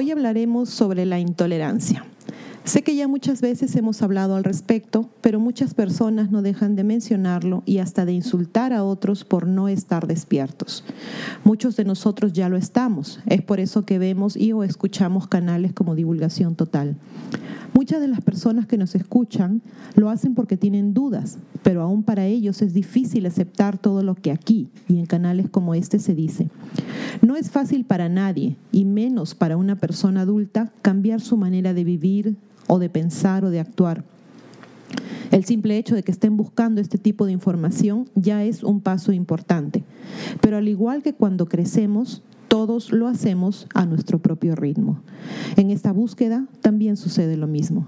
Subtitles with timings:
[0.00, 2.04] Hoy hablaremos sobre la intolerancia.
[2.62, 6.84] Sé que ya muchas veces hemos hablado al respecto, pero muchas personas no dejan de
[6.84, 10.84] mencionarlo y hasta de insultar a otros por no estar despiertos.
[11.42, 15.72] Muchos de nosotros ya lo estamos, es por eso que vemos y o escuchamos canales
[15.72, 16.94] como divulgación total.
[17.88, 19.62] Muchas de las personas que nos escuchan
[19.94, 24.30] lo hacen porque tienen dudas, pero aún para ellos es difícil aceptar todo lo que
[24.30, 26.50] aquí y en canales como este se dice.
[27.22, 31.84] No es fácil para nadie, y menos para una persona adulta, cambiar su manera de
[31.84, 34.04] vivir, o de pensar o de actuar.
[35.30, 39.12] El simple hecho de que estén buscando este tipo de información ya es un paso
[39.12, 39.82] importante.
[40.42, 45.00] Pero al igual que cuando crecemos, todos lo hacemos a nuestro propio ritmo.
[45.56, 47.86] En esta búsqueda también sucede lo mismo.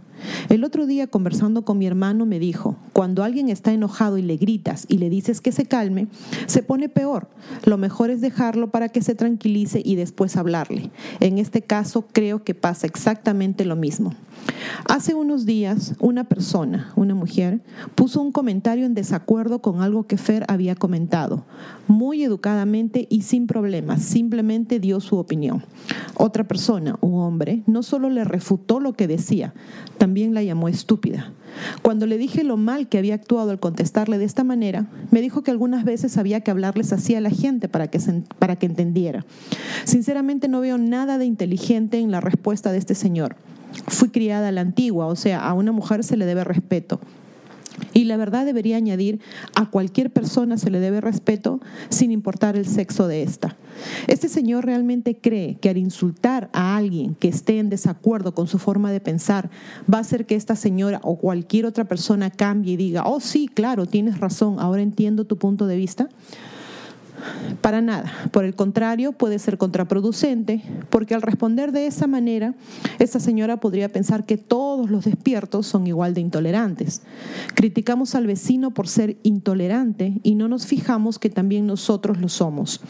[0.50, 4.36] El otro día conversando con mi hermano me dijo, cuando alguien está enojado y le
[4.36, 6.08] gritas y le dices que se calme,
[6.46, 7.28] se pone peor.
[7.64, 10.90] Lo mejor es dejarlo para que se tranquilice y después hablarle.
[11.20, 14.12] En este caso creo que pasa exactamente lo mismo.
[14.88, 17.60] Hace unos días una persona, una mujer,
[17.94, 21.44] puso un comentario en desacuerdo con algo que Fer había comentado,
[21.88, 25.62] muy educadamente y sin problemas, simplemente dio su opinión.
[26.16, 29.54] Otra persona, un hombre, no solo le refutó lo que decía,
[29.98, 31.32] también la llamó estúpida.
[31.82, 35.42] Cuando le dije lo mal que había actuado al contestarle de esta manera, me dijo
[35.42, 38.00] que algunas veces había que hablarles así a la gente para que,
[38.38, 39.24] para que entendiera.
[39.84, 43.36] Sinceramente no veo nada de inteligente en la respuesta de este señor.
[43.86, 47.00] Fui criada a la antigua, o sea, a una mujer se le debe respeto.
[48.00, 49.20] Y la verdad debería añadir,
[49.54, 53.58] a cualquier persona se le debe respeto sin importar el sexo de esta.
[54.06, 58.58] Este señor realmente cree que al insultar a alguien que esté en desacuerdo con su
[58.58, 59.50] forma de pensar,
[59.92, 63.50] va a hacer que esta señora o cualquier otra persona cambie y diga, oh sí,
[63.52, 66.08] claro, tienes razón, ahora entiendo tu punto de vista.
[67.60, 68.10] Para nada.
[68.30, 72.54] Por el contrario, puede ser contraproducente, porque al responder de esa manera,
[72.98, 74.38] esta señora podría pensar que
[74.80, 77.02] todos los despiertos son igual de intolerantes.
[77.54, 82.80] Criticamos al vecino por ser intolerante y no nos fijamos que también nosotros lo somos.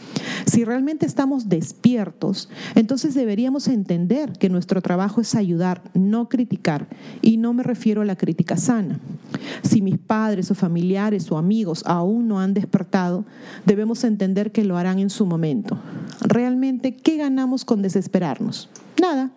[0.47, 6.87] Si realmente estamos despiertos, entonces deberíamos entender que nuestro trabajo es ayudar, no criticar,
[7.23, 9.01] y no me refiero a la crítica sana.
[9.63, 13.25] Si mis padres o familiares o amigos aún no han despertado,
[13.67, 15.77] debemos entender que lo harán en su momento.
[16.21, 18.69] Realmente, ¿qué ganamos con desesperarnos?
[19.01, 19.31] Nada.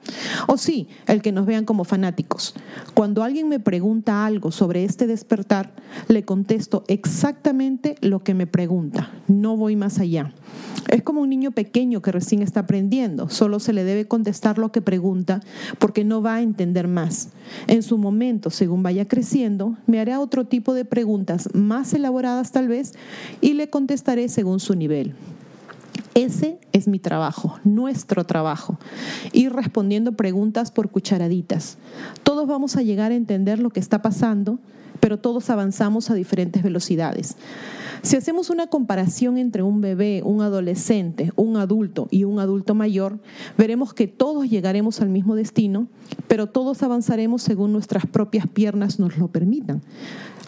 [0.47, 2.53] O sí, el que nos vean como fanáticos.
[2.93, 5.73] Cuando alguien me pregunta algo sobre este despertar,
[6.09, 9.11] le contesto exactamente lo que me pregunta.
[9.27, 10.33] No voy más allá.
[10.89, 13.29] Es como un niño pequeño que recién está aprendiendo.
[13.29, 15.39] Solo se le debe contestar lo que pregunta
[15.79, 17.29] porque no va a entender más.
[17.67, 22.67] En su momento, según vaya creciendo, me haré otro tipo de preguntas más elaboradas tal
[22.67, 22.93] vez
[23.39, 25.15] y le contestaré según su nivel.
[26.15, 28.77] Ese es mi trabajo, nuestro trabajo,
[29.31, 31.77] ir respondiendo preguntas por cucharaditas.
[32.23, 34.59] Todos vamos a llegar a entender lo que está pasando,
[34.99, 37.35] pero todos avanzamos a diferentes velocidades.
[38.03, 43.19] Si hacemos una comparación entre un bebé, un adolescente, un adulto y un adulto mayor,
[43.57, 45.87] veremos que todos llegaremos al mismo destino,
[46.27, 49.81] pero todos avanzaremos según nuestras propias piernas nos lo permitan.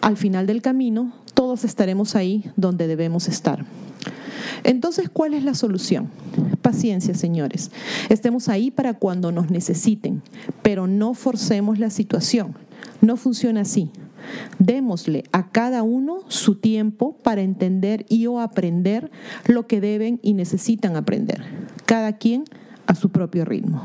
[0.02, 3.64] Al final del camino, todos estaremos ahí donde debemos estar.
[4.64, 6.08] Entonces, ¿cuál es la solución?
[6.62, 7.70] Paciencia, señores.
[8.08, 10.22] Estemos ahí para cuando nos necesiten,
[10.62, 12.54] pero no forcemos la situación.
[13.00, 13.90] No funciona así.
[14.58, 19.10] Démosle a cada uno su tiempo para entender y o aprender
[19.46, 21.44] lo que deben y necesitan aprender.
[21.84, 22.44] Cada quien
[22.86, 23.82] a su propio ritmo.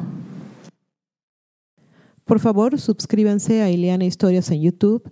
[2.26, 5.12] Por favor, suscríbanse a Ileana Historias en YouTube